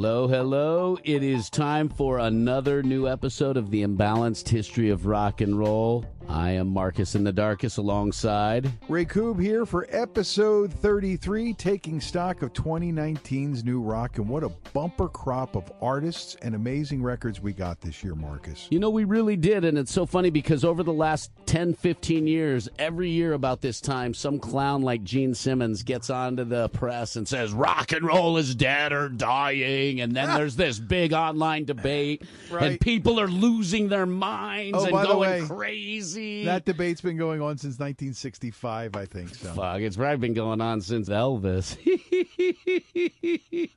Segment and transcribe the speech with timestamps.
[0.00, 0.96] Hello, hello.
[1.02, 6.04] It is time for another new episode of the Imbalanced History of Rock and Roll.
[6.30, 12.42] I am Marcus in the Darkest alongside Ray Koob here for episode 33, taking stock
[12.42, 17.54] of 2019's new rock and what a bumper crop of artists and amazing records we
[17.54, 18.66] got this year, Marcus.
[18.70, 22.26] You know, we really did, and it's so funny because over the last 10, 15
[22.26, 27.16] years, every year about this time, some clown like Gene Simmons gets onto the press
[27.16, 31.64] and says, rock and roll is dead or dying, and then there's this big online
[31.64, 32.72] debate, Right.
[32.72, 36.17] and people are losing their minds Oh, and going way, crazy.
[36.44, 39.52] That debate's been going on since 1965, I think so.
[39.52, 41.76] Fuck, it's probably been going on since Elvis.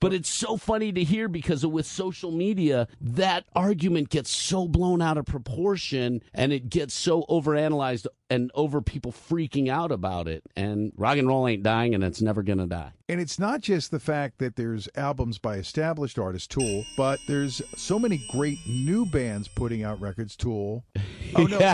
[0.00, 5.02] but it's so funny to hear because with social media, that argument gets so blown
[5.02, 10.42] out of proportion and it gets so overanalyzed and over people freaking out about it.
[10.56, 12.92] And rock and roll ain't dying and it's never going to die.
[13.08, 17.62] And it's not just the fact that there's albums by established artists, Tool, but there's
[17.76, 20.84] so many great new bands putting out records, Tool.
[21.34, 21.58] Oh, no.
[21.58, 21.66] no, no,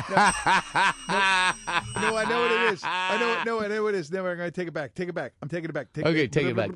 [2.16, 2.82] I know what it is.
[2.84, 4.10] I know, no, I know what it is.
[4.10, 4.94] No, I'm going to take it back.
[4.94, 5.32] Take it back.
[5.42, 5.92] I'm taking it back.
[5.92, 6.70] Take Okay, take it back.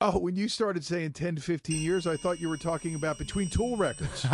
[0.00, 3.18] Oh, when you started saying 10 to 15 years, I thought you were talking about
[3.18, 4.24] between Tool records.
[4.24, 4.30] it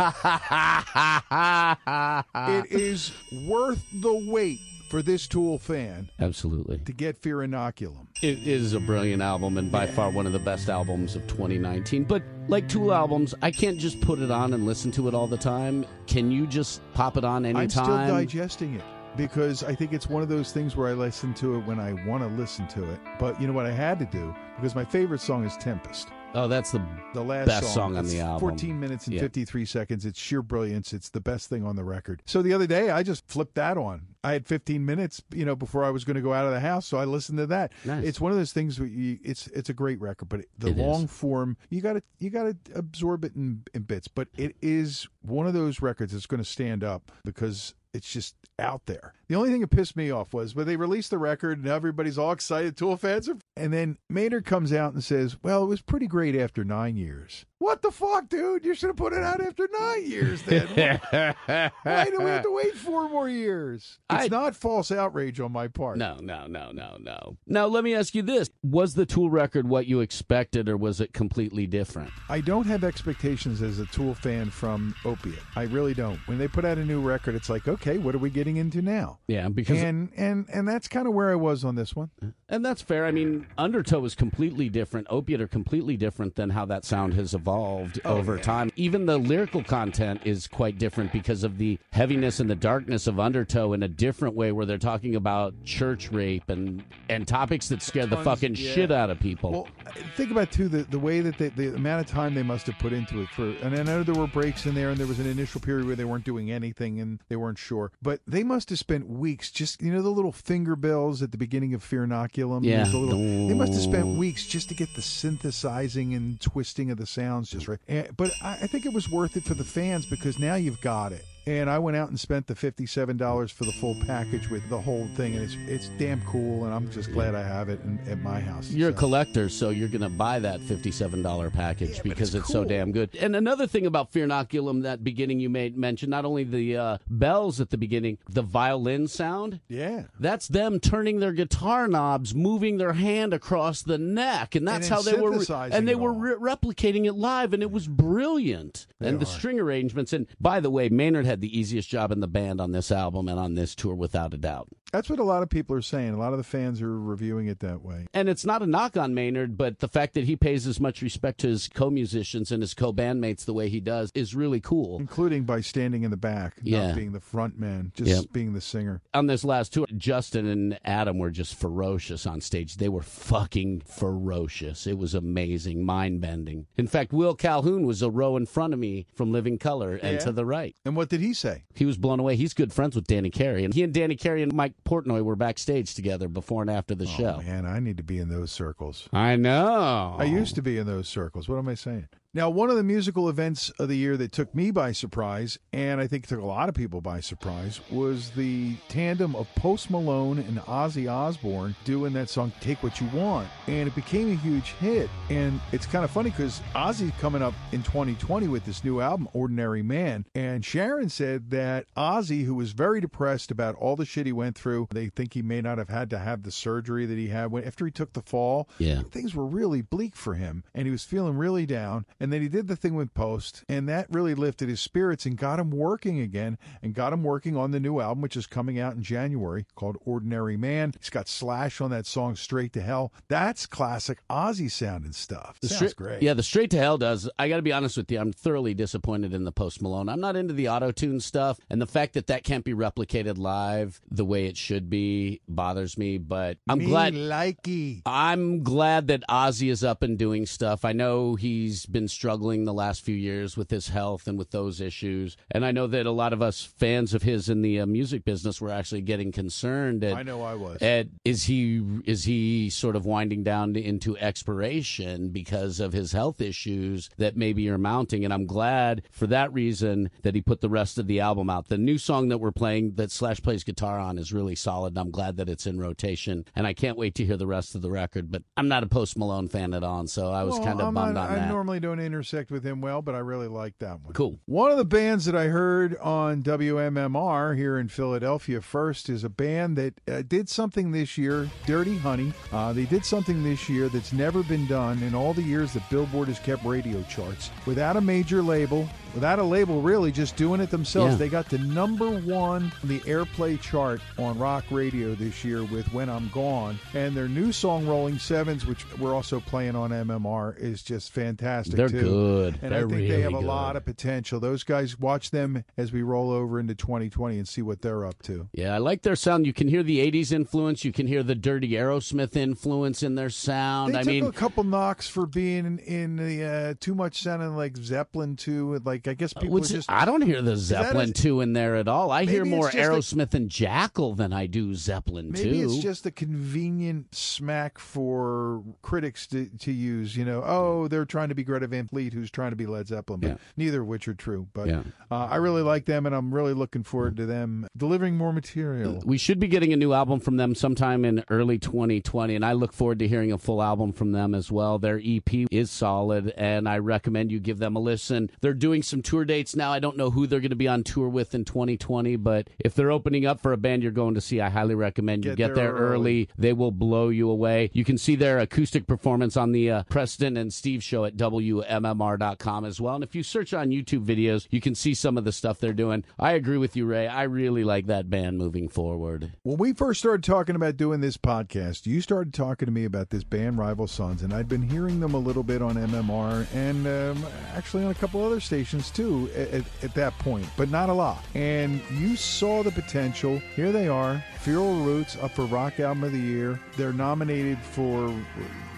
[2.71, 3.11] is
[3.47, 6.79] worth the wait for this Tool fan Absolutely.
[6.79, 8.07] to get Fear Inoculum.
[8.21, 12.03] It is a brilliant album and by far one of the best albums of 2019.
[12.03, 15.27] But like Tool albums, I can't just put it on and listen to it all
[15.27, 15.85] the time.
[16.07, 17.63] Can you just pop it on anytime?
[17.63, 18.83] I'm still digesting it
[19.17, 21.93] because I think it's one of those things where I listen to it when I
[22.05, 22.99] want to listen to it.
[23.19, 24.35] But you know what I had to do?
[24.55, 26.09] Because my favorite song is Tempest.
[26.35, 28.39] Oh, that's the The last Best song on the album.
[28.41, 29.21] 14 minutes and Yeah.
[29.21, 30.05] 53 seconds.
[30.05, 30.91] It's sheer brilliance.
[30.93, 32.21] It's the best thing on the record.
[32.25, 34.07] So the other day, I just flipped that on.
[34.23, 36.59] I had 15 minutes, you know, before I was going to go out of the
[36.59, 37.71] house, so I listened to that.
[37.85, 38.03] Nice.
[38.03, 38.79] It's one of those things.
[38.79, 40.77] Where you, it's it's a great record, but the It is.
[40.77, 44.07] long form, you got to you got to absorb it in, in bits.
[44.09, 48.35] But it is one of those records that's going to stand up because it's just
[48.59, 49.13] out there.
[49.27, 52.17] The only thing that pissed me off was when they released the record and everybody's
[52.17, 55.81] all excited, Tool fans are, and then Maynard comes out and says, "Well, it was
[55.81, 58.65] pretty great after nine years." What the fuck, dude?
[58.65, 60.41] You should have put it out after nine years.
[60.43, 60.67] Then
[61.05, 63.97] why do we have to wait four more years?
[64.11, 65.97] It's I- not false outrage on my part.
[65.97, 67.37] No, no, no, no, no.
[67.47, 68.49] Now, let me ask you this.
[68.61, 72.11] Was the Tool record what you expected, or was it completely different?
[72.27, 75.39] I don't have expectations as a Tool fan from Opiate.
[75.55, 76.19] I really don't.
[76.27, 78.81] When they put out a new record, it's like, okay, what are we getting into
[78.81, 79.19] now?
[79.27, 82.09] Yeah, because And and and that's kind of where I was on this one.
[82.49, 83.05] And that's fair.
[83.05, 85.07] I mean, Undertow is completely different.
[85.09, 88.71] Opiate are completely different than how that sound has evolved Oh, over time.
[88.75, 93.19] Even the lyrical content is quite different because of the heaviness and the darkness of
[93.19, 97.81] Undertow in a different way, where they're talking about church rape and and topics that
[97.81, 98.71] scare the fucking yeah.
[98.73, 99.51] shit out of people.
[99.51, 99.67] Well,
[100.15, 102.77] think about too the the way that they, the amount of time they must have
[102.79, 103.49] put into it for.
[103.61, 105.95] And I know there were breaks in there, and there was an initial period where
[105.95, 107.91] they weren't doing anything and they weren't sure.
[108.01, 111.37] But they must have spent weeks just you know the little finger bells at the
[111.37, 112.63] beginning of Fear Inoculum.
[112.63, 112.85] Yeah.
[112.85, 116.97] A little- they must have spent weeks just to get the synthesizing and twisting of
[116.97, 117.79] the sounds just right.
[117.87, 120.81] And, but I, I think it was worth it for the fans because now you've
[120.81, 121.25] got it.
[121.47, 124.79] And I went out and spent the fifty-seven dollars for the full package with the
[124.81, 126.65] whole thing, and it's it's damn cool.
[126.65, 128.71] And I'm just glad I have it in, at my house.
[128.71, 132.63] You're a collector, so you're going to buy that $57 package because it's, it's so
[132.65, 133.15] damn good.
[133.19, 136.97] And another thing about Fear Inoculum, that beginning you made mention, not only the uh,
[137.09, 139.59] bells at the beginning, the violin sound.
[139.67, 140.05] Yeah.
[140.19, 144.95] That's them turning their guitar knobs, moving their hand across the neck, and that's And
[144.95, 145.29] how they were.
[145.31, 148.87] synthesizing and they were re- replicating it live, and it was brilliant.
[148.99, 150.11] and the string arrangements.
[150.13, 153.27] And by the way, Maynard had the easiest job in the band on this album
[153.27, 154.67] and on this tour, without a doubt.
[154.95, 156.13] That's what a lot of people are saying.
[156.13, 158.07] A lot of the fans are reviewing it that way.
[158.13, 161.01] And it's not a knock on Maynard, but the fact that he pays as much
[161.01, 164.97] respect to his co-musicians and his co-bandmates the way he does is really cool.
[164.99, 166.87] Including by standing in the back, Yeah.
[166.87, 169.01] not being the front man, just being the singer.
[169.13, 172.77] On this last tour, Justin and Adam were just ferocious on stage.
[172.77, 174.87] They were fucking ferocious.
[174.87, 176.67] It was amazing, mind-bending.
[176.77, 180.13] In fact, Will Calhoun was a row in front of me from Living Color and
[180.13, 180.19] Yeah.
[180.19, 180.73] to the right.
[180.85, 181.63] And what did he say?
[181.73, 182.37] He was blown away.
[182.37, 185.35] He's good friends with Danny Carey, and he and Danny Carey and Mike Portnoy were
[185.35, 187.37] backstage together before and after the oh, show.
[187.39, 189.09] Oh, man, I need to be in those circles.
[189.11, 190.15] I know.
[190.17, 191.49] I used to be in those circles.
[191.49, 192.07] What am I saying?
[192.35, 196.01] Now, one of the musical events of the year that took me by surprise, and
[196.01, 200.39] I think took a lot of people by surprise, was the tandem of Post Malone
[200.39, 204.71] and Ozzy Osbourne doing that song "Take What You Want," and it became a huge
[204.81, 205.09] hit.
[205.29, 209.29] And it's kind of funny because Ozzy's coming up in 2020 with this new album,
[209.31, 214.25] "Ordinary Man," and Sharon said that Ozzy, who was very depressed about all the shit
[214.25, 217.17] he went through, they think he may not have had to have the surgery that
[217.17, 218.67] he had when, after he took the fall.
[218.77, 219.03] Yeah.
[219.03, 222.03] things were really bleak for him, and he was feeling really down.
[222.24, 225.37] And then he did the thing with Post, and that really lifted his spirits and
[225.37, 228.79] got him working again, and got him working on the new album, which is coming
[228.79, 230.93] out in January, called Ordinary Man.
[230.99, 233.11] He's got Slash on that song, Straight to Hell.
[233.27, 235.57] That's classic Ozzy sounding stuff.
[235.61, 236.21] The Sounds great.
[236.21, 237.29] Yeah, the straight to hell does.
[237.37, 238.19] I got to be honest with you.
[238.19, 240.09] I'm thoroughly disappointed in the Post Malone.
[240.09, 243.37] I'm not into the auto tune stuff, and the fact that that can't be replicated
[243.37, 246.17] live the way it should be bothers me.
[246.17, 247.13] But I'm Me glad.
[247.13, 248.01] likey.
[248.05, 250.85] I'm glad that Ozzy is up and doing stuff.
[250.85, 254.81] I know he's been struggling the last few years with his health and with those
[254.81, 257.85] issues, and I know that a lot of us fans of his in the uh,
[257.85, 260.03] music business were actually getting concerned.
[260.03, 260.81] At, I know I was.
[260.81, 266.41] Ed, is he is he sort of winding down into expiration because of his health
[266.41, 268.23] issues that maybe are mounting?
[268.23, 271.67] And I'm glad for that reason that he put the rest of the album out.
[271.67, 274.93] The new song that we're playing that Slash plays guitar on is really solid.
[274.93, 277.75] And I'm glad that it's in rotation, and I can't wait to hear the rest
[277.75, 278.31] of the record.
[278.31, 280.87] But I'm not a Post Malone fan at all, so I was Well, kind of
[280.87, 281.49] I'm bummed not- on I that.
[281.49, 284.13] normally don't intersect with him well, but I really like that one.
[284.13, 284.39] Cool.
[284.45, 289.29] One of the bands that I heard on WMMR here in Philadelphia first is a
[289.29, 292.33] band that uh, did something this year, Dirty Honey.
[292.51, 295.89] Uh, they did something this year that's never been done in all the years that
[295.89, 297.51] Billboard has kept radio charts.
[297.65, 301.13] Without a major label, without a label really, just doing it themselves.
[301.13, 301.17] Yeah.
[301.17, 305.91] They got to number one on the airplay chart on rock radio this year with
[305.93, 306.77] When I'm Gone.
[306.93, 311.75] And their new song, Rolling Sevens, which we're also playing on MMR, is just fantastic.
[311.75, 312.01] They're too.
[312.01, 312.59] good.
[312.61, 313.45] And They're I think really they have a good.
[313.45, 314.39] lot of potential.
[314.39, 318.21] Those guys, watch them as we roll over into 2020 and see what they're up
[318.23, 318.47] to.
[318.53, 319.47] Yeah, I like their sound.
[319.47, 320.85] You can hear the '80s influence.
[320.85, 323.95] You can hear the dirty Aerosmith influence in their sound.
[323.95, 327.21] They I took mean, a couple knocks for being in, in the uh, too much
[327.23, 328.79] sounding like Zeppelin too.
[328.85, 331.75] Like I guess people What's just I don't hear the Zeppelin a- 2 in there
[331.75, 332.11] at all.
[332.11, 335.43] I hear more just a- Aerosmith and Jackyl than I do Zeppelin 2.
[335.43, 340.15] Maybe it's just a convenient smack for critics to, to use.
[340.15, 342.87] You know, oh, they're trying to be Greta Van Fleet, who's trying to be Led
[342.87, 343.35] Zeppelin, but Yeah.
[343.57, 344.47] neither of which are true.
[344.53, 344.83] But Yeah.
[345.11, 349.01] uh, I really like them, and I'm really looking forward to them delivering more material.
[349.05, 352.53] we should be getting a new album from them sometime in early 2020, and I
[352.53, 354.79] look forward to hearing a full album from them as well.
[354.79, 358.29] Their EP is solid, and I recommend you give them a listen.
[358.41, 359.71] They're doing some tour dates now.
[359.71, 362.73] I don't know who they're going to be on tour with in 2020, but if
[362.75, 365.37] they're opening up for a band you're going to see, I highly recommend you Get
[365.49, 365.95] get there there early.
[365.95, 366.29] early.
[366.37, 367.69] They will blow you away.
[367.73, 372.65] You can see their acoustic performance on the uh, Preston and Steve show at WMMR.com
[372.65, 372.95] as well.
[372.95, 375.73] And if you search on YouTube videos, you can see some of the stuff they're
[375.73, 376.03] doing.
[376.19, 377.07] I agree with you, Ray.
[377.07, 379.31] I really like that band moving forward.
[379.43, 383.09] When we first started talking about doing this podcast, you started talking to me about
[383.09, 386.87] this band Rival Sons, and I'd been hearing them a little bit on MMR and
[386.87, 387.25] um,
[387.55, 390.93] actually on a couple other stations too at, at, at that point, but not a
[390.93, 391.23] lot.
[391.33, 393.39] And you saw the potential.
[393.55, 396.59] Here they are, Feral Roots up for Rock Album of the Year.
[396.77, 398.13] They're nominated for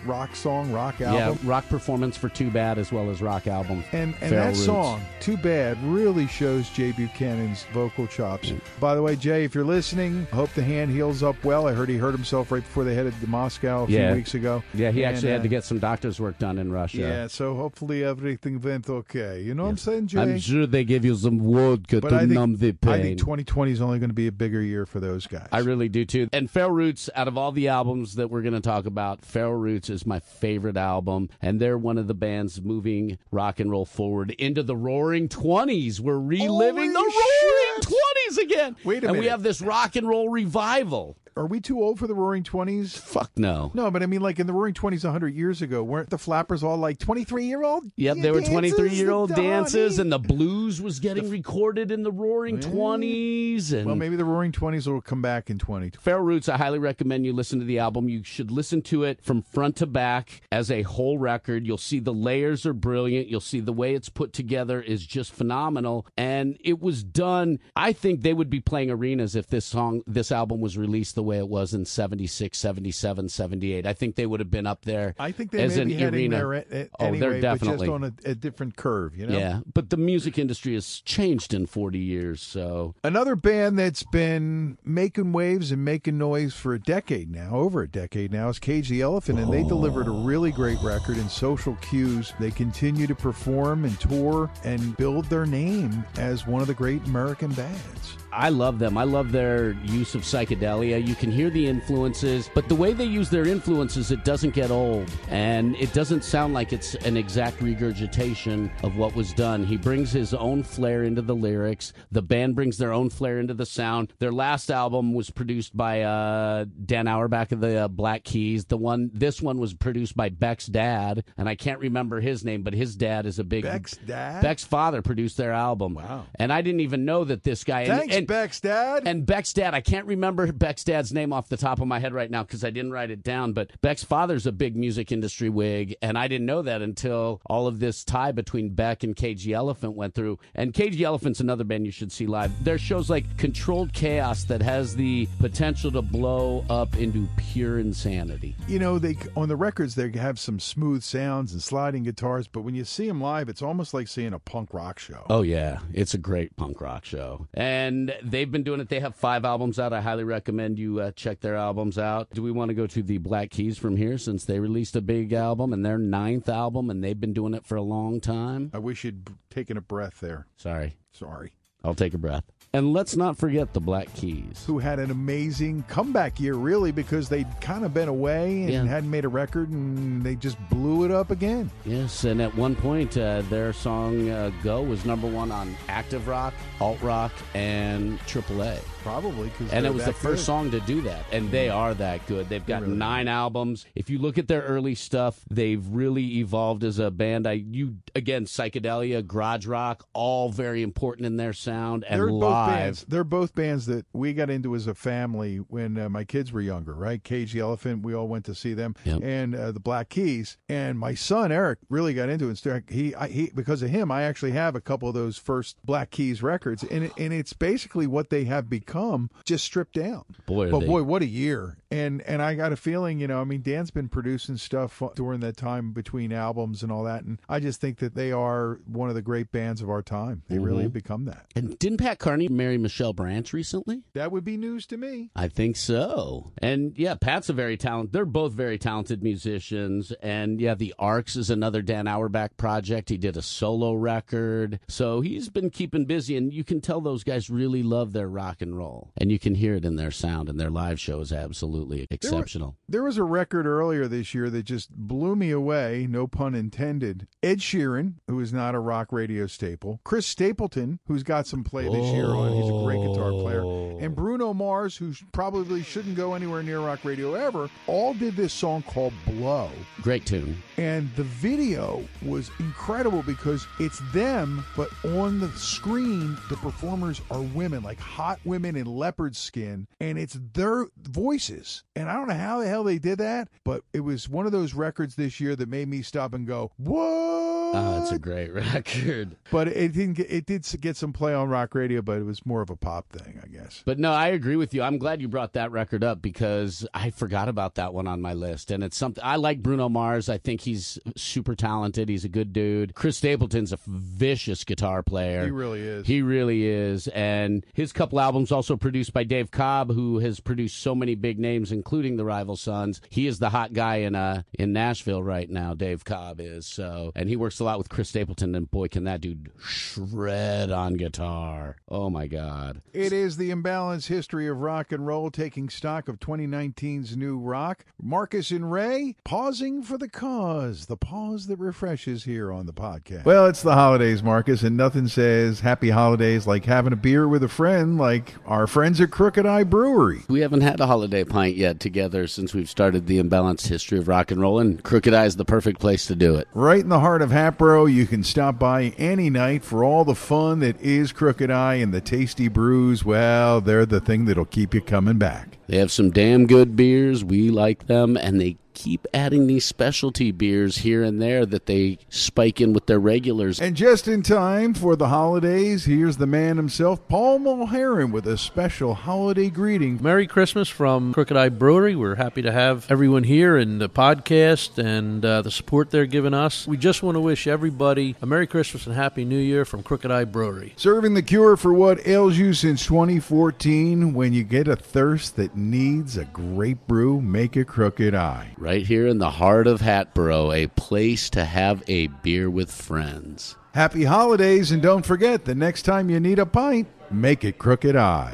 [0.07, 1.37] Rock Song, Rock Album.
[1.43, 3.83] Yeah, rock performance for Too Bad as well as rock album.
[3.91, 4.65] And and that Roots.
[4.65, 8.51] song, Too Bad, really shows Jay Buchanan's vocal chops.
[8.79, 11.67] By the way, Jay, if you're listening, I hope the hand heals up well.
[11.67, 14.07] I heard he hurt himself right before they headed to Moscow a Yeah.
[14.09, 14.63] few weeks ago.
[14.73, 16.97] Yeah, he And, actually had uh, to get some doctor's work done in Russia.
[16.97, 19.41] Yeah, so hopefully everything went okay.
[19.41, 20.19] You know what I'm saying, Jay?
[20.21, 22.93] I'm sure they give you some vodka but to think, numb the pain.
[22.93, 25.47] I think 2020 is only going to be a bigger year for those guys.
[25.51, 26.27] I really do too.
[26.33, 29.53] And Feral Roots, out of all the albums that we're going to talk about, Feral
[29.55, 31.29] Roots is my favorite album.
[31.41, 35.99] And they're one of the bands moving rock and roll forward into the roaring 20s.
[35.99, 38.75] We're reliving Holy the roaring 20s again.
[38.83, 41.17] Wait a and we have this rock and roll revival.
[41.37, 42.97] Are we too old for the Roaring Twenties?
[42.97, 43.71] Fuck no.
[43.73, 46.63] No, but I mean, like in the Roaring Twenties, hundred years ago, weren't the flappers
[46.63, 47.91] all like twenty-three-year-old?
[47.95, 52.11] Yep, they were 23 year old dances, and the blues was getting recorded in the
[52.11, 53.71] roaring 20s.
[53.71, 55.91] And well, maybe the Roaring Twenties will come back in twenty.
[55.91, 58.09] Feral Roots, I highly recommend you listen to the album.
[58.09, 61.65] You should listen to it from front to back as a whole record.
[61.65, 63.27] You'll see the layers are brilliant.
[63.27, 66.07] You'll see the way it's put together is just phenomenal.
[66.17, 70.31] And it was done, I think they would be playing arenas if this song, this
[70.31, 73.85] album was released the way it was in 76, 77, 78.
[73.85, 75.13] I think they would have been up there.
[75.19, 76.35] I think they as may an be heading arena.
[76.37, 79.15] there a- a- Oh, anyway, they're but definitely- just on a, a different curve.
[79.15, 79.37] You know.
[79.37, 84.77] Yeah, but the music industry has changed in 40 years, so Another band that's been
[84.83, 88.89] making waves and making noise for a decade now, over a decade now, is Cage
[88.89, 89.69] the Elephant, and they oh.
[89.69, 92.33] delivered a really great record in Social Cues.
[92.39, 97.03] They continue to perform and tour and build their name as one of the great
[97.05, 98.17] American bands.
[98.37, 98.99] I love them.
[98.99, 101.03] I love their use of psychedelia.
[101.05, 104.69] You can hear the influences, but the way they use their influences, it doesn't get
[104.69, 105.09] old.
[105.29, 109.65] And it doesn't sound like it's an exact regurgitation of what was done.
[109.65, 111.93] He brings his own flair into the lyrics.
[112.11, 114.13] The band brings their own flair into the sound.
[114.19, 118.65] Their last album was produced by uh, Dan Auerbach of the uh, Black Keys.
[118.65, 122.61] The one, this one was produced by Beck's dad, and I can't remember his name,
[122.61, 123.63] but his dad is a big.
[123.63, 124.43] Beck's dad?
[124.43, 125.95] Beck's father produced their album.
[125.95, 126.27] Wow.
[126.35, 127.81] And I didn't even know that this guy.
[127.81, 129.03] and- and, Beck's dad.
[129.05, 132.13] and Beck's dad, I can't remember Beck's dad's name off the top of my head
[132.13, 133.53] right now because I didn't write it down.
[133.53, 137.67] But Beck's father's a big music industry wig, and I didn't know that until all
[137.67, 140.39] of this tie between Beck and Cage the Elephant went through.
[140.53, 142.51] And Cage the Elephant's another band you should see live.
[142.63, 148.55] Their shows like Controlled Chaos that has the potential to blow up into pure insanity.
[148.67, 152.61] you know, they on the records they have some smooth sounds and sliding guitars, but
[152.61, 155.25] when you see them live, it's almost like seeing a punk rock show.
[155.29, 158.89] Oh yeah, it's a great punk rock show, and they've been doing it.
[158.89, 159.93] They have five albums out.
[159.93, 162.29] I highly recommend you uh, check their albums out.
[162.31, 165.01] Do we want to go to the Black Keys from here since they released a
[165.01, 168.71] big album and their ninth album, and they've been doing it for a long time?
[168.73, 170.47] I wish you'd taken a breath there.
[170.57, 171.53] Sorry, Sorry.
[171.83, 172.43] I'll take a breath.
[172.73, 174.63] And let's not forget the Black Keys.
[174.67, 178.85] who had an amazing comeback year, really, because they'd kind of been away and Yeah.
[178.85, 181.71] hadn't made a record, and they just blew it up again.
[181.85, 186.27] Yes, and at one point, uh, their song uh, "Go" was number one on active
[186.27, 188.77] rock, alt rock, and AAA.
[189.03, 192.25] Probably because and it was the first song to do that and they are that
[192.27, 196.39] good they've got really nine albums if you look at their early stuff they've really
[196.39, 201.53] evolved as a band i you again psychedelia garage rock all very important in their
[201.53, 202.19] sound and
[202.65, 203.05] live bands.
[203.07, 206.61] They're both bands that we got into as a family when uh, my kids were
[206.61, 206.93] younger.
[206.93, 208.03] Right, Cage the Elephant.
[208.03, 209.19] We all went to see them, Yep.
[209.23, 210.57] and uh, the Black Keys.
[210.69, 212.65] And my son Eric really got into it.
[212.65, 215.77] and He, I, he, because of him, I actually have a couple of those first
[215.85, 220.23] Black Keys records, and it, and it's basically what they have become, just stripped down.
[220.45, 221.77] Boy, but they- boy, what a year!
[221.89, 225.39] And and I got a feeling, you know, I mean, Dan's been producing stuff during
[225.39, 229.07] that time between albums and all that, and I just think that they are one
[229.09, 230.43] of the great bands of our time.
[230.49, 230.83] They really Mm-hmm.
[230.83, 231.45] have become that.
[231.55, 235.29] and didn't pat carney marry michelle branch recently That would be news to me.
[235.35, 236.51] I think so.
[236.59, 238.13] And yeah, Pat's a very talented.
[238.13, 240.11] They're both very talented musicians.
[240.21, 243.09] And yeah, the Arcs is another Dan Auerbach project.
[243.09, 244.79] He did a solo record.
[244.87, 248.61] So he's been keeping busy and you can tell those guys really love their rock
[248.61, 249.11] and roll.
[249.17, 252.75] And you can hear it in their sound and their live show is absolutely exceptional.
[252.87, 257.27] There was a record earlier this year that just blew me away, no pun intended.
[257.43, 261.85] Ed Sheeran, who is not a rock radio staple, Chris Stapleton, who's got some play
[261.85, 263.97] this year he's a great guitar player, oh.
[263.99, 268.53] and Bruno Mars, who probably shouldn't go anywhere near rock radio ever, all did this
[268.53, 269.69] song called Blow.
[270.01, 270.61] Great tune.
[270.77, 277.41] And the video was incredible because it's them, but on the screen, the performers are
[277.41, 281.83] women, like hot women in leopard skin, and it's their voices.
[281.95, 284.51] And I don't know how the hell they did that, but it was one of
[284.51, 288.53] those records this year that made me stop and go, "What?" Oh, it's a great
[288.53, 289.35] record.
[289.51, 290.13] but it didn't.
[290.15, 292.75] Get, it did get some play on rock radio, but it was more of a
[292.75, 293.83] pop thing, I guess.
[293.85, 294.81] But no, I agree with you.
[294.81, 298.33] I'm glad you brought that record up because I forgot about that one on my
[298.33, 298.71] list.
[298.71, 300.29] And it's something I like Bruno Mars.
[300.29, 302.09] I think he's super talented.
[302.09, 302.95] He's a good dude.
[302.95, 305.43] Chris Stapleton's a vicious guitar player.
[305.45, 306.07] He really is.
[306.07, 307.07] He really is.
[307.09, 311.39] And his couple albums also produced by Dave Cobb, who has produced so many big
[311.39, 313.01] names, including the Rival Sons.
[313.09, 316.65] He is the hot guy in uh in Nashville right now, Dave Cobb is.
[316.65, 320.71] So and he works a lot with Chris Stapleton and boy can that dude shred
[320.71, 321.77] on guitar.
[321.89, 322.81] Oh my god.
[322.93, 327.85] It is the imbalanced history of rock and roll, taking stock of 2019's new rock.
[328.01, 333.25] Marcus and Ray pausing for the cause, the pause that refreshes here on the podcast.
[333.25, 337.43] Well, it's the holidays, Marcus, and nothing says happy holidays like having a beer with
[337.43, 340.21] a friend, like our friends at Crooked Eye Brewery.
[340.27, 344.07] We haven't had a holiday pint yet together since we've started the imbalanced history of
[344.07, 346.47] rock and roll, and Crooked Eye is the perfect place to do it.
[346.53, 350.13] Right in the heart of Hatboro, you can stop by any night for all the
[350.13, 353.05] fun that is Crooked Eye and the tasty brews.
[353.05, 355.57] Well, they're the thing that'll keep you coming back.
[355.67, 357.23] They have some damn good beers.
[357.23, 361.97] We like them, and they keep adding these specialty beers here and there that they
[362.09, 363.59] spike in with their regulars.
[363.59, 368.37] And just in time for the holidays, here's the man himself, Paul Mulheron, with a
[368.37, 369.97] special holiday greeting.
[369.99, 371.95] Merry Christmas from Crooked Eye Brewery.
[371.95, 376.35] We're happy to have everyone here in the podcast and uh, the support they're giving
[376.35, 376.67] us.
[376.67, 380.11] We just want to wish everybody a Merry Christmas and Happy New Year from Crooked
[380.11, 380.73] Eye Brewery.
[380.77, 384.13] Serving the cure for what ails you since 2014.
[384.13, 388.53] When you get a thirst that needs a great brew, make a Crooked Eye.
[388.67, 393.55] Right here in the heart of Hatboro, a place to have a beer with friends.
[393.73, 397.95] Happy holidays, and don't forget the next time you need a pint, make it Crooked
[397.95, 398.33] Eye.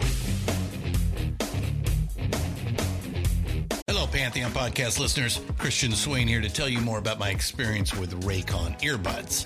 [3.86, 5.40] Hello, Pantheon podcast listeners.
[5.60, 9.46] Christian Swain here to tell you more about my experience with Raycon earbuds.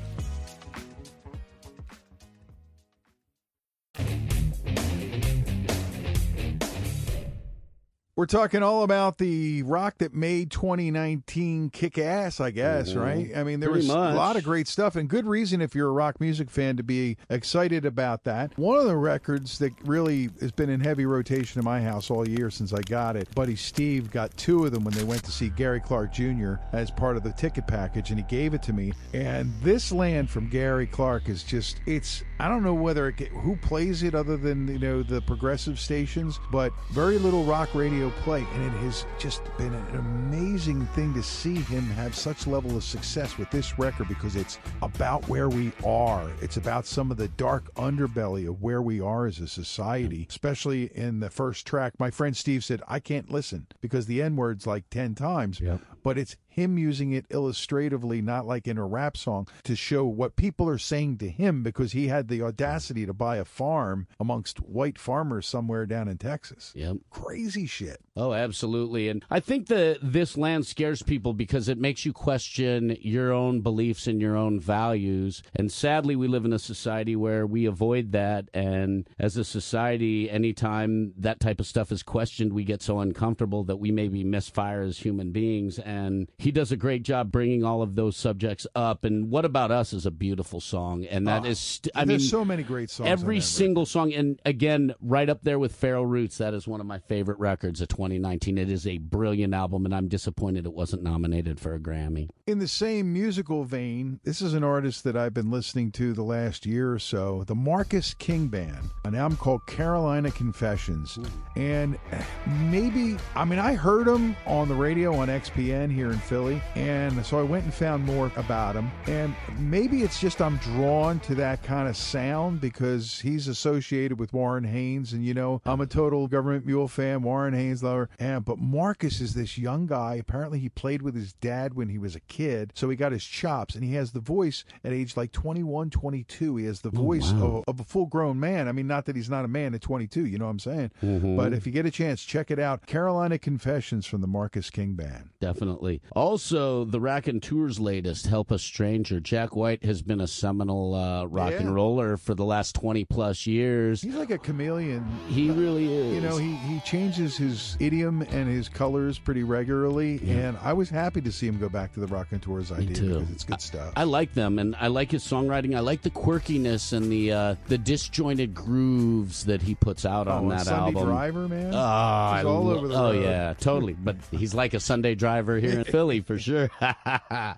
[8.21, 13.01] We're talking all about the rock that made 2019 kick ass, I guess, Mhm.
[13.01, 13.31] right?
[13.35, 14.13] I mean, there Pretty was much.
[14.13, 16.83] a lot of great stuff, and good reason if you're a rock music fan to
[16.83, 18.55] be excited about that.
[18.59, 22.29] One of the records that really has been in heavy rotation in my house all
[22.29, 25.31] year since I got it, Buddy Steve got two of them when they went to
[25.31, 26.57] see Gary Clark Jr.
[26.73, 28.93] as part of the ticket package, and he gave it to me.
[29.15, 33.55] And this land from Gary Clark is just, it's, I don't know whether it, who
[33.55, 38.45] plays it other than, you know, the progressive stations, but very little rock radio play,
[38.53, 42.83] and it has just been an amazing thing to see him have such level of
[42.83, 46.29] success with this record because it's about where we are.
[46.41, 50.85] It's about some of the dark underbelly of where we are as a society, especially
[50.95, 51.93] in the first track.
[51.99, 55.81] My friend Steve said, I can't listen because the N word's like 10 times, Yep.
[56.03, 60.35] but it's him using it illustratively, not like in a rap song, to show what
[60.35, 64.59] people are saying to him because he had the audacity to buy a farm amongst
[64.59, 66.73] white farmers somewhere down in Texas.
[66.75, 66.97] Yep.
[67.09, 68.01] Crazy shit.
[68.15, 69.07] Oh, absolutely.
[69.07, 73.61] And I think that this land scares people because it makes you question your own
[73.61, 75.41] beliefs and your own values.
[75.55, 78.49] And sadly, we live in a society where we avoid that.
[78.53, 83.63] And as a society, anytime that type of stuff is questioned, we get so uncomfortable
[83.63, 85.79] that we maybe misfire as human beings.
[85.79, 89.03] And he does a great job bringing all of those subjects up.
[89.05, 91.05] And What About Us is a beautiful song.
[91.05, 93.05] And that Oh, is, st- I mean, so many great songs.
[93.07, 96.67] on Every that single song, and again, right up there with Feral Roots, that is
[96.67, 98.57] one of my favorite records of 2019.
[98.57, 102.29] It is a brilliant album, and I'm disappointed it wasn't nominated for a Grammy.
[102.47, 106.23] In the same musical vein, this is an artist that I've been listening to the
[106.23, 111.19] last year or so, the Marcus King Band, an album called Carolina Confessions.
[111.55, 112.23] And eh,
[112.69, 117.25] maybe, I mean, I heard him on the radio on XPN here in Philly, and
[117.25, 118.89] so I went and found more about him.
[119.07, 124.31] And maybe it's just I'm drawn to that kind of sound because he's associated with
[124.31, 128.09] Warren Haynes, and you know, I'm a total government mule fan, Warren Haynes lover.
[128.17, 130.15] And but Marcus is this young guy.
[130.15, 133.25] Apparently, he played with his dad when he was a kid, so he got his
[133.25, 136.55] chops, and he has the voice at age like 21, 22.
[136.55, 137.63] He has the oh, voice wow.
[137.67, 138.69] of, of a full grown man.
[138.69, 140.91] I mean, not that he's not a man at 22, you know what I'm saying?
[141.03, 141.35] Mm-hmm.
[141.35, 142.85] But if you get a chance, check it out.
[142.85, 145.31] Carolina Confessions from the Marcus King Band.
[145.41, 146.01] Definitely.
[146.21, 151.49] Also, the Raconteurs' latest, "Help Us Stranger." Jack White has been a seminal uh, rock
[151.49, 151.61] Yeah.
[151.61, 154.03] and roller for the last twenty plus years.
[154.03, 155.03] He's like a chameleon.
[155.29, 156.13] He really is.
[156.13, 160.91] You know, he, he changes his idiom and his colors pretty regularly, and I was
[160.91, 163.13] happy to see him go back to the Raconteurs idea too.
[163.15, 163.91] because it's good stuff.
[163.95, 165.75] I like them, and I like his songwriting.
[165.75, 170.33] I like the quirkiness and the uh, the disjointed grooves that he puts out oh,
[170.33, 171.03] on that Sunday album.
[171.07, 171.73] Driver, man.
[171.73, 173.23] Oh, I He's all lo- over the oh road.
[173.23, 173.93] yeah, totally.
[173.93, 176.69] But he's like a Sunday driver here in Philly for sure.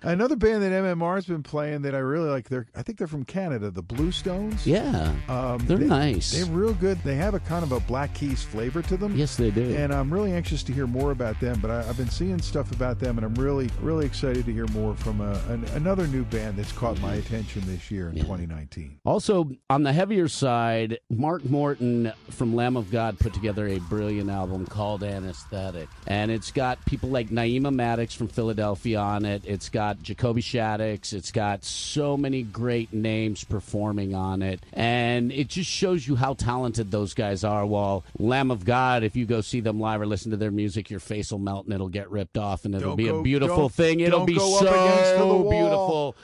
[0.02, 2.48] Another band that MMR's been playing that I really like.
[2.48, 4.64] They're I think they're from Canada, the Bluestones.
[4.66, 6.30] yeah, Um, they're they- nice.
[6.32, 7.02] They're real good.
[7.02, 9.16] They have a kind of a Black Keys flavor to them.
[9.16, 9.74] yes, they do.
[9.74, 11.58] And I'm really anxious to hear more about them.
[11.60, 14.66] But I, I've been seeing stuff about them, and I'm really, really excited to hear
[14.68, 18.98] more from a, an, another new band that's caught my attention this year in 2019.
[19.04, 24.30] Also, on the heavier side, Mark Morton from Lamb of God put together a brilliant
[24.30, 25.88] album called Anesthetic.
[26.06, 29.42] And it's got people like Naeemah Maddox from Philadelphia on it.
[29.46, 31.14] It's got Jacoby Shaddix.
[31.14, 34.60] It's got so many great names performing on it.
[34.74, 37.64] And it just shows you how talented those guys are.
[37.64, 40.90] While Lamb of God, if you go see them live or listen to their music,
[40.90, 43.22] your face will melt and it'll get ripped off and it'll Don't be go- a
[43.22, 44.00] beautiful thing.
[44.00, 45.50] It'll be so up against the wall.
[45.50, 45.73] beautiful.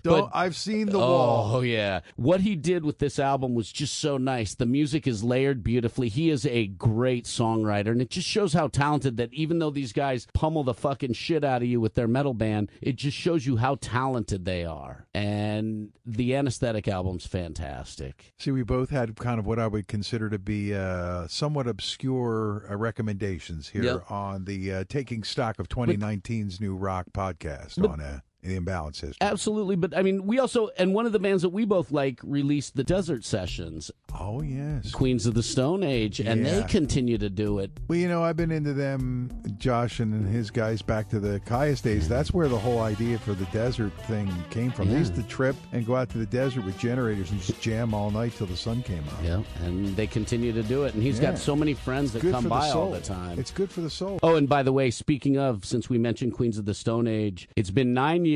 [0.04, 1.64] But I've seen the oh, wall.
[1.64, 2.00] yeah.
[2.16, 4.54] What he did with this album was just so nice.
[4.54, 6.08] The music is layered beautifully.
[6.08, 9.92] He is a great songwriter, and it just shows how talented that even though these
[9.92, 13.46] guys pummel the fucking shit out of you with their metal band, it just shows
[13.46, 15.06] you how talented they are.
[15.14, 18.32] And the Anesthetic album's fantastic.
[18.38, 22.66] See, we both had kind of what I would consider to be uh, somewhat obscure
[22.70, 24.10] uh, recommendations here Yep.
[24.10, 29.18] on the uh, Taking Stock of 2019's new rock podcast on uh, the Imbalance History.
[29.20, 32.20] Absolutely, but I mean, we also and one of the bands that we both like
[32.22, 34.92] released the Desert Sessions, oh, yes.
[34.92, 37.70] Queens of the Stone Age, and they continue to do it.
[37.88, 41.82] Well, you know, I've been into them, Josh and his guys, back to the Kyuss
[41.82, 42.08] days.
[42.08, 44.88] That's where the whole idea for the desert thing came from.
[44.88, 47.94] They used to trip and go out to the desert with generators and just jam
[47.94, 49.24] all night till the sun came up.
[49.24, 50.94] Yeah, and they continue to do it.
[50.94, 51.30] And he's Yeah.
[51.30, 53.38] got so many friends that Good come by the all the time.
[53.38, 54.18] It's good for the soul.
[54.22, 57.48] Oh, and by the way, speaking of, since we mentioned Queens of the Stone Age,
[57.56, 58.29] it's been nine years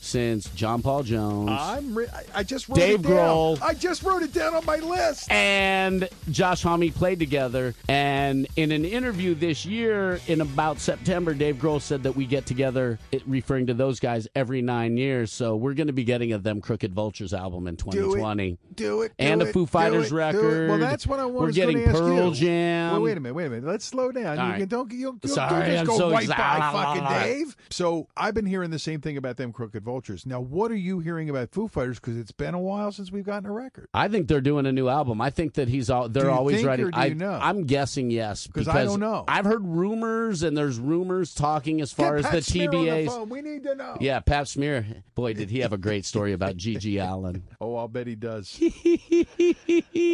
[0.00, 3.12] since John Paul Jones I'm re- I- just wrote Dave it down.
[3.12, 3.62] Grohl.
[3.62, 5.30] I just wrote it down on my list.
[5.30, 7.74] and Josh Homme played together.
[7.88, 12.46] And in an interview this year, in about September, Dave Grohl said that we get
[12.46, 15.30] together, referring to those guys, every nine years.
[15.32, 18.50] So we're going to be getting a Them Crooked Vultures album in Do 2020.
[18.52, 18.58] it.
[18.76, 19.12] Do it.
[19.18, 20.68] And do a Foo Fighters it, record.
[20.70, 22.34] Well, that's what I We're was getting going to ask Pearl you.
[22.34, 22.92] Jam.
[22.92, 23.34] Well, wait a minute.
[23.34, 23.64] Wait a minute.
[23.68, 24.38] Let's slow down.
[24.38, 24.60] All you, right.
[24.60, 24.90] you don't.
[24.92, 26.60] You, you Sorry, don't just I'm go so excited.
[26.60, 27.56] by fucking Dave.
[27.70, 30.24] So I've been hearing the same thing about them crooked vultures.
[30.26, 31.98] Now, what are you hearing about Foo Fighters?
[32.00, 33.88] Because it's been a while since we've gotten a record.
[33.92, 35.20] I think they're doing a new album.
[35.20, 36.08] I think that he's all.
[36.08, 36.82] They're always think ready.
[36.84, 37.48] or do I?
[37.48, 39.24] I'm guessing yes 'Cause because I don't know.
[39.28, 42.76] I've heard rumors, and there's rumors talking as far Get as Pat the Smear the
[42.78, 43.06] TBAs.
[43.06, 43.28] phone.
[43.28, 43.96] We need to know.
[44.00, 44.86] Yeah, Pap Smear.
[45.14, 47.42] Boy, did he have a great story about GG Allin.
[47.60, 48.58] Oh, I'll bet he does.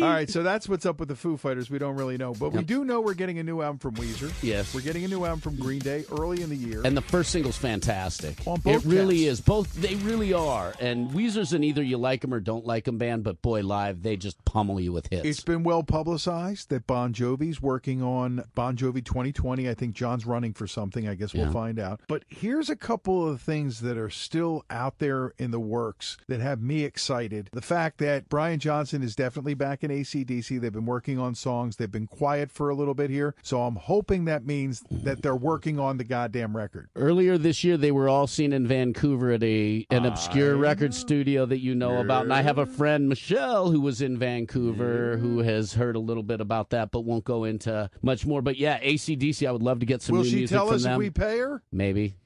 [0.02, 1.70] All right, so that's what's up with the Foo Fighters.
[1.70, 4.32] We don't really know, but we do know we're getting a new album from Weezer.
[4.42, 4.74] Yes.
[4.74, 6.82] we're getting a new album from Green Day early in the year.
[6.84, 8.38] And the first single's fantastic.
[8.46, 9.40] On it both really counts.
[9.40, 9.44] is.
[9.44, 10.74] Both they really are.
[10.80, 14.02] And Weezer's an either you like them or don't like them band, but boy, live
[14.02, 15.24] they just pummel you with hits.
[15.24, 19.68] It's been well publicized that Bon Jovi's working on Bon Jovi 2020.
[19.68, 21.08] I think Jon's running for something.
[21.08, 22.00] I guess we'll find out.
[22.08, 26.40] But here's a couple of things that are still out there in the works that
[26.40, 27.50] have me excited.
[27.52, 30.60] The fact that Brian Johnson is definitely back in ACDC.
[30.60, 31.76] They've been working on songs.
[31.76, 33.34] They've been quiet for a little bit here.
[33.42, 36.88] So I'm hoping that means that they're working on the goddamn record.
[36.96, 41.46] Earlier this year, they were all seen in Vancouver at a an obscure record studio
[41.46, 42.24] that you know about.
[42.24, 45.44] And I have a friend, Michelle, who was in Vancouver, who mm.
[45.44, 48.42] has heard a little bit about that, but won't go into much more.
[48.42, 50.76] But yeah, ACDC, I would love to get some Will new she music tell from
[50.76, 50.92] us them.
[50.92, 51.62] if we pay her?
[51.72, 52.16] Maybe.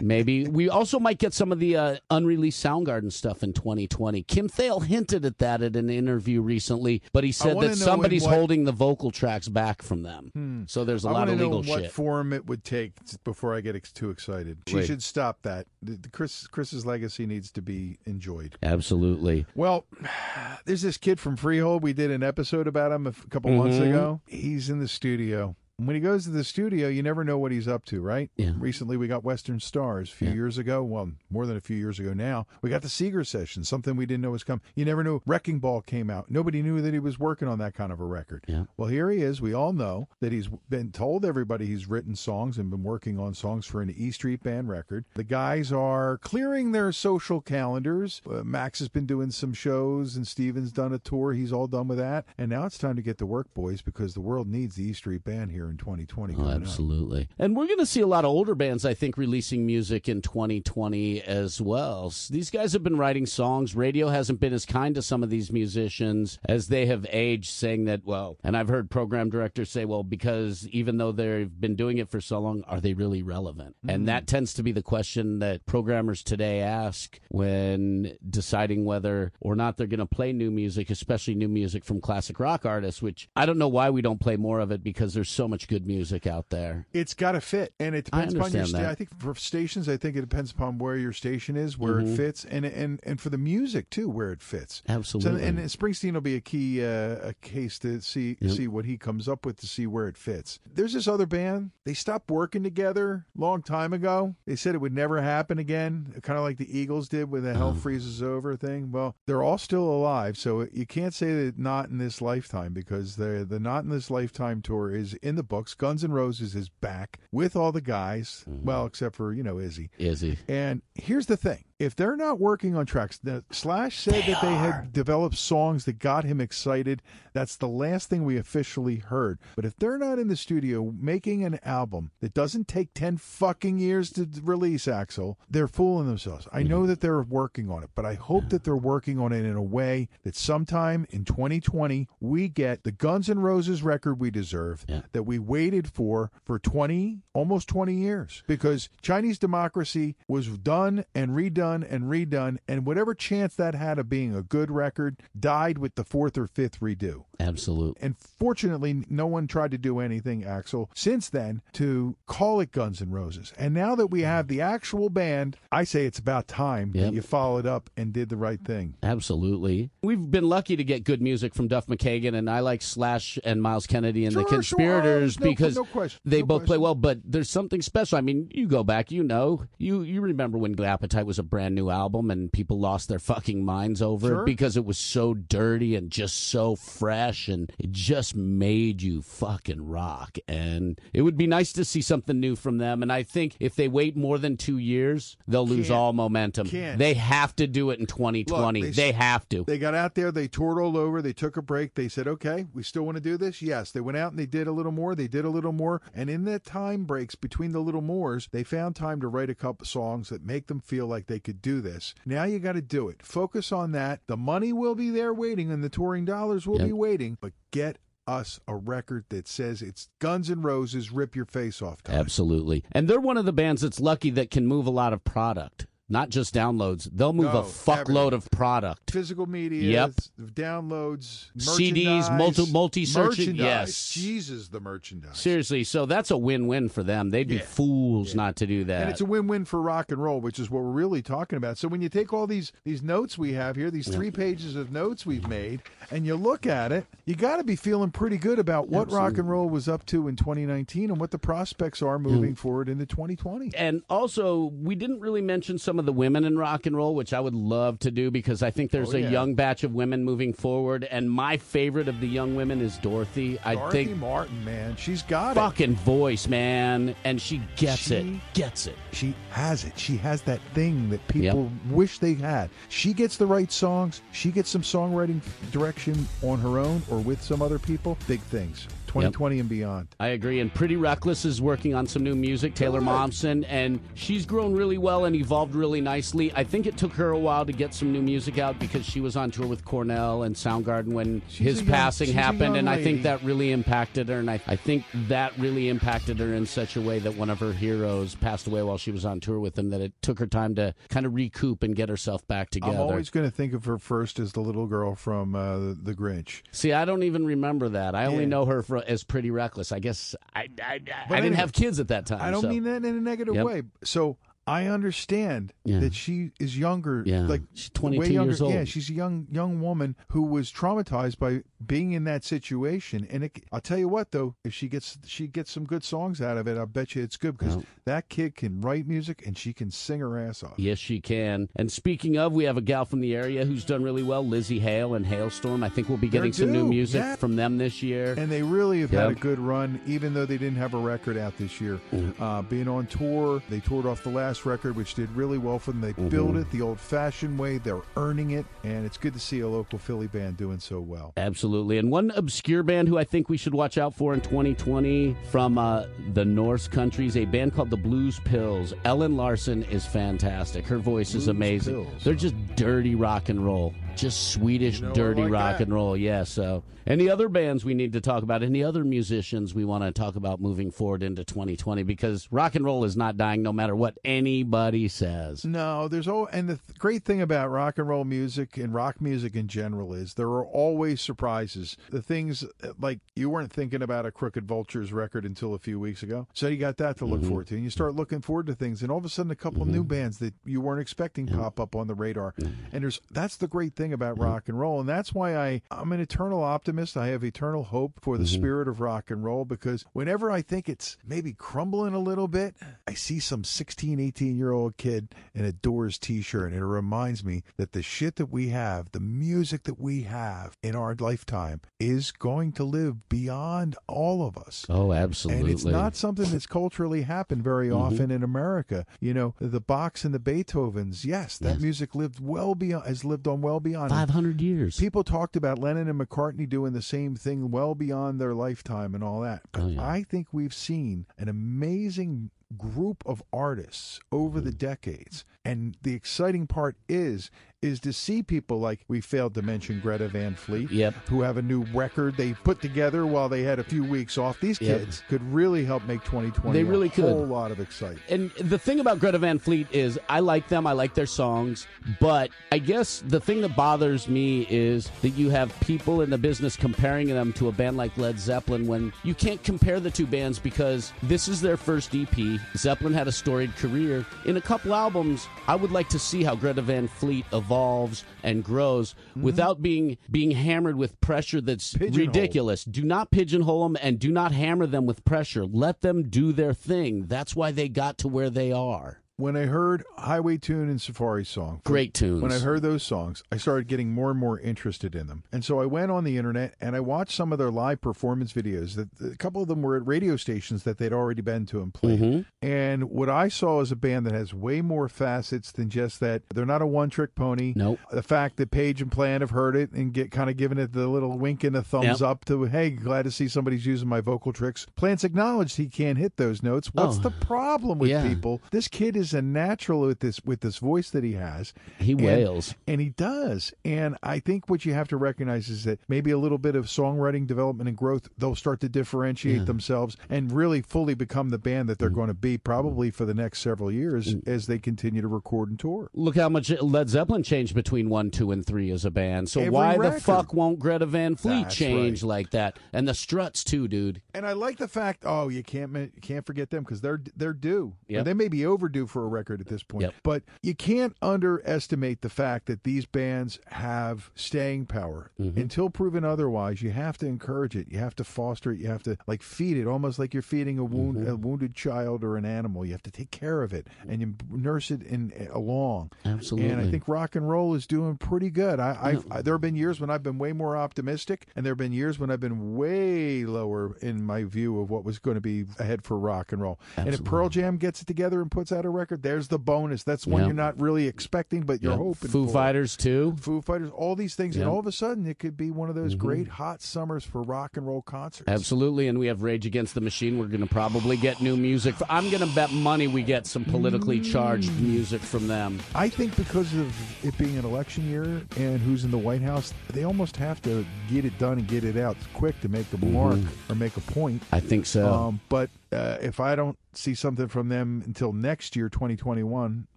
[0.00, 0.46] Maybe.
[0.48, 4.22] We also might get some of the uh, unreleased Soundgarden stuff in 2020.
[4.22, 8.34] Kim Thayil hinted at that at an interview recently, but he said that somebody's what-
[8.34, 10.64] holding the vocal tracks back from them.
[10.68, 11.92] So there's a I lot of to know legal what shit.
[11.92, 12.92] form it would take
[13.24, 14.58] before I get ex- too excited.
[14.66, 15.66] She should stop that.
[15.82, 18.56] The, the Chris Chris's legacy needs to be enjoyed.
[18.62, 19.46] Absolutely.
[19.54, 19.86] Well,
[20.64, 21.82] there's this kid from Freehold.
[21.82, 23.90] We did an episode about him a couple months Mm-hmm.
[23.90, 24.20] ago.
[24.26, 25.56] He's in the studio.
[25.86, 28.30] When he goes to the studio, you never know what he's up to, right?
[28.36, 28.52] Yeah.
[28.58, 30.82] Recently, we got Western Stars a few years ago.
[30.82, 32.46] Well, more than a few years ago now.
[32.60, 34.60] We got the Seeger session, something we didn't know was coming.
[34.74, 35.22] You never knew.
[35.24, 36.30] Wrecking Ball came out.
[36.30, 38.44] Nobody knew that he was working on that kind of a record.
[38.46, 38.64] Yeah.
[38.76, 39.40] Well, here he is.
[39.40, 43.32] We all know that he's been told everybody he's written songs and been working on
[43.32, 45.06] songs for an E Street Band record.
[45.14, 48.20] The guys are clearing their social calendars.
[48.30, 51.32] Uh, Max has been doing some shows and Steven's done a tour.
[51.32, 52.26] He's all done with that.
[52.36, 54.92] And now it's time to get to work, boys, because the world needs the E
[54.92, 56.34] Street Band here in in 2020.
[56.34, 56.62] Oh, coming up.
[56.62, 57.28] absolutely.
[57.38, 60.22] And we're going to see a lot of older bands, I think, releasing music in
[60.22, 62.12] 2020 as well.
[62.28, 63.74] These guys have been writing songs.
[63.74, 67.84] Radio hasn't been as kind to some of these musicians as they have aged, saying
[67.86, 71.98] that, well, and I've heard program directors say, well, because even though they've been doing
[71.98, 73.76] it for so long, are they really relevant?
[73.86, 74.36] And that mm-hmm.
[74.36, 79.86] tends to be the question that programmers today ask when deciding whether or not they're
[79.86, 83.58] going to play new music, especially new music from classic rock artists, which I don't
[83.58, 86.50] know why we don't play more of it because there's so much good music out
[86.50, 86.86] there.
[86.92, 88.66] It's got to fit, and it depends upon your.
[88.66, 88.88] Sta-.
[88.90, 92.12] I think for stations, I think it depends upon where your station is, where Mm-hmm.
[92.14, 94.82] it fits, and and and for the music too, where it fits.
[94.88, 95.40] Absolutely.
[95.40, 98.96] So, and Springsteen will be a key uh, a case to see see what he
[98.96, 100.58] comes up with to see where it fits.
[100.72, 101.70] There's this other band.
[101.84, 104.36] They stopped working together a long time ago.
[104.46, 107.54] They said it would never happen again, kind of like the Eagles did with the
[107.54, 108.92] Hell Freezes Over thing.
[108.92, 113.16] Well, they're all still alive, so you can't say that not in this lifetime because
[113.16, 115.74] the the Not in This Lifetime tour is in the books.
[115.74, 118.64] Guns N' Roses is back with all the guys, mm-hmm.
[118.64, 119.90] well, except for you know Izzy.
[119.98, 120.38] Izzy.
[120.48, 124.54] And here's the thing: if they're not working on tracks, the Slash said that they
[124.54, 127.00] had developed songs that got him excited.
[127.32, 129.38] That's the last thing we officially heard.
[129.56, 133.78] But if they're not in the studio making an album that doesn't take ten fucking
[133.78, 136.46] years to release, Axl, they're fooling themselves.
[136.52, 136.88] I know mm-hmm.
[136.88, 139.62] that they're working on it, but I hope that they're working on it in a
[139.62, 145.02] way that sometime in 2020 we get the Guns N' Roses record we deserve Yeah.
[145.12, 151.30] that we waited for for 20 almost 20 years because Chinese democracy was done and
[151.30, 155.94] redone and redone and whatever chance that had of being a good record died with
[155.94, 157.24] the fourth or fifth redo.
[157.38, 158.02] Absolutely.
[158.02, 163.00] And fortunately, no one tried to do anything, Axl, since then to call it Guns
[163.00, 163.52] N' Roses.
[163.58, 167.04] And now that we have the actual band, I say it's about time Yep.
[167.06, 168.94] that you followed up and did the right thing.
[169.02, 169.90] Absolutely.
[170.02, 173.62] We've been lucky to get good music from Duff McKagan, and I like Slash and
[173.62, 174.78] Myles Kennedy and the Sure, sure.
[174.78, 176.20] Conspirators Oh, no- because no question.
[176.24, 176.94] they No both play well.
[176.94, 178.18] But there's something special.
[178.18, 181.59] I mean, you go back, you know, you you remember when Appetite was a brand
[181.68, 184.42] new album and people lost their fucking minds over Sure.
[184.42, 189.20] it because it was so dirty and just so fresh, and it just made you
[189.20, 190.38] fucking rock.
[190.48, 193.02] And it would be nice to see something new from them.
[193.02, 195.98] And I think if they wait more than two years, they'll lose Can't.
[195.98, 196.68] all momentum.
[196.68, 196.98] Can't.
[196.98, 198.82] They have to do it in 2020.
[198.82, 199.64] Look, they they- have to.
[199.64, 202.66] They got out there, they toured all over, they took a break, they said, okay,
[202.72, 203.60] we still want to do this?
[203.60, 203.90] Yes.
[203.90, 206.00] They went out and they did a little more, they did a little more.
[206.14, 209.54] And in that time breaks between the little mores, they found time to write a
[209.54, 212.14] couple songs that make them feel like they could do this.
[212.26, 213.22] Now you got to do it.
[213.22, 214.20] Focus on that.
[214.26, 216.86] The money will be there waiting and the touring dollars will Yep.
[216.86, 221.44] be waiting, but get us a record that says it's Guns N' Roses, rip your
[221.46, 222.02] face off.
[222.02, 222.16] Time.
[222.16, 222.84] Absolutely.
[222.92, 225.86] And they're one of the bands that's lucky that can move a lot of product,
[226.10, 227.08] not just downloads.
[227.12, 229.10] They'll move No, a fuckload of product.
[229.10, 230.12] Physical media, Yep.
[230.54, 234.10] downloads, CDs, multi- multi-searching- yes.
[234.10, 235.38] Jesus, the merchandise.
[235.38, 237.30] Seriously, so that's a win-win for them.
[237.30, 237.60] They'd be Yeah.
[237.62, 239.02] fools not to do that.
[239.02, 241.78] And it's a win-win for rock and roll, which is what we're really talking about.
[241.78, 244.90] So when you take all these these notes we have here, these three pages of
[244.90, 248.58] notes we've made, and you look at it, you got to be feeling pretty good
[248.58, 252.18] about what rock and roll was up to in 2019 and what the prospects are
[252.18, 253.70] moving forward into 2020.
[253.76, 257.32] and also, we didn't really mention some of the women in rock and roll, which
[257.32, 260.24] I would love to do because I think there's Oh, a young batch of women
[260.24, 261.04] moving forward.
[261.04, 263.58] And my favorite of the young women is Dorothy.
[263.64, 265.60] I Dorothy think Martin, man, she's got it.
[265.60, 268.24] fucking voice, man, and she gets it.
[268.24, 268.96] She- Gets it.
[269.12, 269.96] She has it.
[269.98, 272.70] She has that thing that people wish they had.
[272.88, 274.22] She gets the right songs.
[274.32, 278.16] She gets some songwriting direction on her own or with some other people.
[278.26, 278.88] Big things.
[279.10, 280.08] 2020 and beyond.
[280.20, 280.60] I agree.
[280.60, 283.08] And Pretty Reckless is working on some new music, Taylor Good.
[283.08, 286.52] Momsen, and she's grown really well and evolved really nicely.
[286.54, 289.20] I think it took her a while to get some new music out because she
[289.20, 292.76] was on tour with Cornell and Soundgarden when She's his young- passing happened.
[292.76, 294.38] And I think that really impacted her.
[294.38, 297.58] And I, I think that really impacted her in such a way that one of
[297.58, 300.46] her heroes passed away while she was on tour with him, that it took her
[300.46, 302.92] time to kind of recoup and get herself back together.
[302.94, 306.14] I'm always going to think of her first as the little girl from uh, the,
[306.20, 306.62] Grinch.
[306.70, 308.14] See, I don't even remember that.
[308.14, 309.92] I only know her as Pretty Reckless.
[309.92, 312.40] I guess I, I, I, I didn't anyway, have kids at that time.
[312.42, 313.64] I don't so- mean that in a negative Yep.
[313.64, 313.82] way.
[314.04, 315.98] So I understand Yeah.
[316.00, 317.22] that she is younger.
[317.26, 317.40] Yeah.
[317.42, 318.50] like She's 22 way younger.
[318.50, 318.74] years old.
[318.74, 323.26] Yeah, she's a young young woman who was traumatized by being in that situation.
[323.30, 326.40] And it, I'll tell you what, though, if she gets she gets some good songs
[326.40, 327.84] out of it, I bet you it's good because Well.
[328.04, 330.74] that kid can write music and she can sing her ass off.
[330.76, 331.68] Yes, she can.
[331.76, 334.80] And speaking of, we have a gal from the area who's done really well, Lzzy
[334.80, 335.82] Hale and Halestorm.
[335.82, 337.36] I think we'll be getting some new music yeah.
[337.36, 338.34] from them this year.
[338.38, 341.36] And they really have had a good run, even though they didn't have a record
[341.36, 342.00] out this year.
[342.12, 342.42] Mm-hmm.
[342.42, 345.92] Uh, being on tour, they toured off the last record, which did really well for
[345.92, 346.00] them.
[346.00, 346.28] They Mm-hmm.
[346.28, 349.68] built it the old fashioned way, they're earning it, and it's good to see a
[349.68, 351.32] local Philly band doing so well.
[351.36, 351.98] Absolutely.
[351.98, 355.78] And one obscure band who I think we should watch out for in 2020 from
[355.78, 358.92] uh, the Norse countries, a band called the Blues Pills.
[359.04, 360.84] Elin Larsson is fantastic.
[360.86, 361.94] Her voice is amazing.
[362.04, 363.94] Pills, They're just dirty rock and roll.
[364.16, 365.84] Just Swedish You know, dirty like rock that.
[365.84, 366.16] and roll.
[366.16, 366.44] Yeah.
[366.44, 368.62] So, any other bands we need to talk about?
[368.62, 372.02] Any other musicians we want to talk about moving forward into 2020?
[372.02, 375.64] Because rock and roll is not dying no matter what anybody says.
[375.64, 379.20] No, there's oh, and the th- great thing about rock and roll music and rock
[379.22, 381.96] music in general is there are always surprises.
[382.10, 385.98] The things uh, like you weren't thinking about a Crooked Vultures record until a few
[385.98, 388.66] weeks ago, so you got that to look forward to, and you start looking forward
[388.66, 391.00] to things, and all of a sudden a couple of new bands that you weren't
[391.00, 392.54] expecting pop up on the radar,
[392.92, 396.12] and there's that's the great thing about rock and roll, and that's why I I'm
[396.12, 397.16] an eternal optimist.
[397.16, 400.88] I have eternal hope for the spirit of rock and roll because whenever I think
[400.88, 402.74] it's maybe crumbling a little bit,
[403.06, 406.84] I see some 16, 18 year old kid in a Doors t shirt, and it
[406.86, 411.14] reminds me that the shit that we have, the music that we have in our
[411.18, 414.86] lifetime, is going to live beyond all of us.
[414.88, 415.60] Oh, absolutely.
[415.62, 417.98] And it's not something that's culturally happened very Mm-hmm.
[418.14, 419.04] often in America.
[419.20, 421.80] You know, the Bachs and the Beethovens, yes, that Yes.
[421.80, 423.89] music lived well beyond, has lived on well beyond.
[423.94, 424.98] 500 years.
[424.98, 429.22] People talked about Lennon and McCartney doing the same thing well beyond their lifetime and
[429.24, 429.62] all that.
[429.72, 430.06] But Oh, yeah.
[430.06, 434.66] I think we've seen an amazing group of artists over Mm-hmm.
[434.66, 435.44] the decades.
[435.64, 437.50] And the exciting part is
[437.82, 441.14] is to see people like we failed to mention Greta Van Fleet, Yep.
[441.28, 444.60] who have a new record they put together while they had a few weeks off.
[444.60, 444.98] These Yep.
[445.00, 447.24] kids could really help make 2020 They really a could.
[447.24, 448.20] whole lot of excitement.
[448.28, 451.86] And the thing about Greta Van Fleet is I like them, I like their songs,
[452.20, 456.38] but I guess the thing that bothers me is that you have people in the
[456.38, 460.26] business comparing them to a band like Led Zeppelin when you can't compare the two
[460.26, 462.60] bands because this is their first EP.
[462.76, 464.26] Zeppelin had a storied career.
[464.44, 468.64] In a couple albums, I would like to see how Greta Van Fleet evolves and
[468.64, 469.42] grows mm-hmm.
[469.42, 472.84] without being being hammered with pressure that's ridiculous.
[472.84, 475.64] Do not pigeonhole them and do not hammer them with pressure.
[475.64, 477.26] Let them do their thing.
[477.26, 479.19] That's why they got to where they are.
[479.40, 482.42] When I heard Highway Tune and Safari Song, Great tunes.
[482.42, 485.44] When I heard those songs, I started getting more and more interested in them.
[485.50, 488.52] And so I went on the internet and I watched some of their live performance
[488.52, 488.96] videos.
[488.96, 491.92] That a couple of them were at radio stations that they'd already been to and
[491.94, 492.20] played.
[492.20, 492.40] Mm-hmm.
[492.66, 496.42] And what I saw is a band that has way more facets than just that.
[496.54, 497.72] They're not a one-trick pony.
[497.74, 497.98] Nope.
[498.10, 500.92] The fact that Page and Plant have heard it and get kind of giving it
[500.92, 502.28] the little wink and a thumbs Yep.
[502.28, 504.86] up to, hey, glad to see somebody's using my vocal tricks.
[504.96, 506.90] Plant's acknowledged he can't hit those notes.
[506.92, 507.22] What's Oh.
[507.22, 508.28] the problem with Yeah.
[508.28, 508.60] people?
[508.70, 511.72] This kid is a natural with this with this voice that he has.
[511.98, 512.74] He And- wails.
[512.86, 513.72] and he does.
[513.84, 516.86] And I think what you have to recognize is that maybe a little bit of
[516.86, 521.88] songwriting development and growth, they'll start to differentiate themselves and really fully become the band
[521.88, 522.00] that Mm.
[522.00, 525.68] they're going to be probably for the next several years as they continue to record
[525.70, 526.10] and tour.
[526.14, 529.48] Look how much Led Zeppelin changed between one, two, and three as a band.
[529.48, 530.16] So Every why record.
[530.16, 532.28] the fuck won't Greta Van Fleet That's change right.
[532.28, 532.78] like that?
[532.92, 534.20] And the Struts too, dude.
[534.34, 537.52] And I like the fact, oh, you can't you can't forget them because they're they're
[537.52, 537.94] due.
[538.08, 538.24] Yep.
[538.24, 540.14] They may be overdue for a record at this point, Yep.
[540.22, 545.30] but you can't underestimate the fact that these bands have staying power.
[545.40, 545.60] Mm-hmm.
[545.60, 547.88] Until proven otherwise, you have to encourage it.
[547.90, 548.78] You have to foster it.
[548.80, 551.28] You have to like feed it, almost like you're feeding a wound Mm-hmm.
[551.30, 552.84] a wounded child or an animal.
[552.84, 556.12] You have to take care of it and you nurse it in along.
[556.24, 556.70] Absolutely.
[556.70, 558.78] And I think rock and roll is doing pretty good.
[558.78, 561.72] I, I've, I, there have been years when I've been way more optimistic, and there
[561.72, 565.34] have been years when I've been way lower in my view of what was going
[565.34, 566.78] to be ahead for rock and roll.
[566.96, 567.12] Absolutely.
[567.12, 570.02] And if Pearl Jam gets it together and puts out a record, there's the bonus.
[570.02, 570.46] That's one Yeah.
[570.48, 571.98] you're not really expecting, but you're Yeah.
[571.98, 572.30] hoping.
[572.30, 572.52] Foo for.
[572.52, 573.34] Fighters too.
[573.40, 574.66] Foo Fighters, all these things, and Yeah.
[574.66, 574.72] Mm-hmm.
[574.74, 577.76] all of a sudden it could be one of those great hot summers for rock
[577.76, 578.48] and roll concerts.
[578.48, 580.38] Absolutely, and we have Rage Against the Machine.
[580.38, 581.94] We're going to probably get new music.
[582.08, 585.78] I'm going to bet money we get some politically charged music from them.
[585.94, 586.92] I think because of
[587.24, 590.84] it being an election year and who's in the White House, they almost have to
[591.10, 594.00] get it done and get it out quick to make a mark or make a
[594.00, 594.42] point.
[594.52, 595.12] I think so.
[595.12, 599.86] Um, but uh, if I don't see something from them until next year, 2021,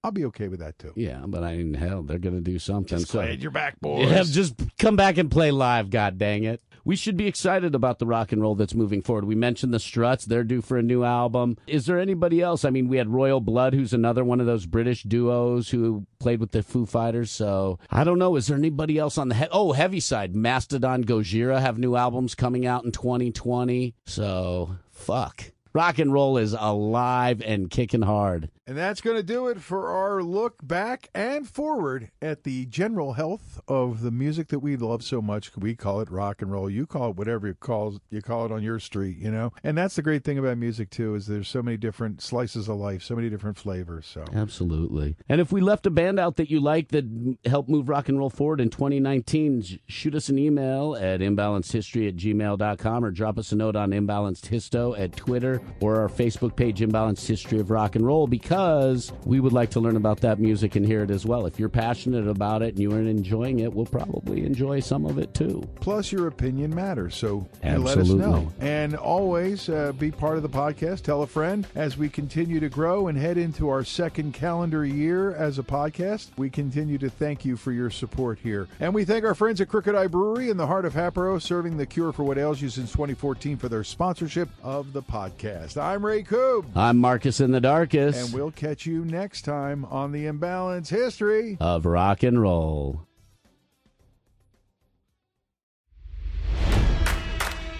[0.03, 0.93] I'll be okay with that too.
[0.95, 2.99] yeah, but I mean, hell, they're going to do something.
[2.99, 4.09] Just so you're back, boys.
[4.09, 6.61] Yeah, just come back and play live, god dang it.
[6.85, 9.23] We should be excited about the rock and roll that's moving forward.
[9.23, 11.55] We mentioned the Struts, they're due for a new album.
[11.65, 12.65] Is there anybody else?
[12.65, 16.41] I mean, we had Royal Blood, who's another one of those British duos who played
[16.41, 17.31] with the Foo Fighters.
[17.31, 18.35] So I don't know.
[18.35, 20.35] Is there anybody else on the he- oh heavy side?
[20.35, 23.95] Mastodon, Gojira have new albums coming out in 2020.
[24.05, 25.51] So fuck.
[25.75, 28.49] Rock and roll is alive and kicking hard.
[28.65, 33.13] And that's going to do it for our look back and forward at the general
[33.13, 35.51] health of the music that we love so much.
[35.57, 36.69] We call it rock and roll.
[36.69, 39.51] You call it whatever you call you call it on your street, you know.
[39.65, 42.77] And that's the great thing about music too is there's so many different slices of
[42.77, 44.05] life, so many different flavors.
[44.05, 45.17] So absolutely.
[45.27, 48.17] And if we left a band out that you like that helped move rock and
[48.17, 53.51] roll forward in 2019, shoot us an email at imbalancedhistory at gmail.com or drop us
[53.51, 57.97] a note on imbalanced histo at Twitter or our Facebook page, Imbalanced History of Rock
[57.97, 61.09] and Roll, because because we would like to learn about that music and hear it
[61.09, 61.45] as well.
[61.45, 65.17] If you're passionate about it and you are enjoying it, we'll probably enjoy some of
[65.17, 65.67] it too.
[65.75, 68.51] Plus, your opinion matters, so let us know.
[68.59, 71.01] And always uh, be part of the podcast.
[71.01, 75.33] Tell a friend as we continue to grow and head into our second calendar year
[75.33, 76.27] as a podcast.
[76.37, 78.67] We continue to thank you for your support here.
[78.79, 81.77] And we thank our friends at Crooked Eye Brewery in the heart of Hatboro, serving
[81.77, 85.81] the cure for what ails you since 2014 for their sponsorship of the podcast.
[85.81, 86.65] I'm Ray Koob.
[86.75, 88.19] I'm Markus in the Darkest.
[88.19, 93.07] And we'll We'll catch you next time on the Imbalance History of Rock and Roll.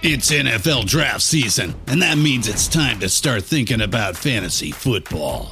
[0.01, 5.51] It's NFL draft season, and that means it's time to start thinking about fantasy football.